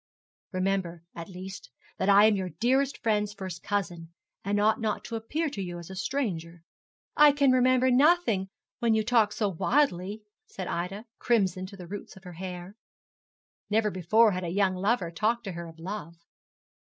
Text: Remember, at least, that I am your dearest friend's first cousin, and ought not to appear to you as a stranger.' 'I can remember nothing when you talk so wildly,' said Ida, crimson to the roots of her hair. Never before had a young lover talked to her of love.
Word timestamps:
Remember, 0.51 1.03
at 1.13 1.29
least, 1.29 1.69
that 1.99 2.09
I 2.09 2.25
am 2.25 2.35
your 2.35 2.49
dearest 2.59 2.97
friend's 3.03 3.33
first 3.35 3.61
cousin, 3.61 4.11
and 4.43 4.59
ought 4.59 4.81
not 4.81 5.03
to 5.03 5.15
appear 5.15 5.47
to 5.51 5.61
you 5.61 5.77
as 5.77 5.91
a 5.91 5.95
stranger.' 5.95 6.63
'I 7.17 7.33
can 7.33 7.51
remember 7.51 7.91
nothing 7.91 8.49
when 8.79 8.95
you 8.95 9.03
talk 9.03 9.31
so 9.31 9.47
wildly,' 9.47 10.23
said 10.47 10.65
Ida, 10.67 11.05
crimson 11.19 11.67
to 11.67 11.77
the 11.77 11.85
roots 11.85 12.15
of 12.17 12.23
her 12.23 12.33
hair. 12.33 12.73
Never 13.69 13.91
before 13.91 14.31
had 14.31 14.43
a 14.43 14.49
young 14.49 14.73
lover 14.73 15.11
talked 15.11 15.43
to 15.43 15.51
her 15.51 15.67
of 15.67 15.77
love. 15.77 16.15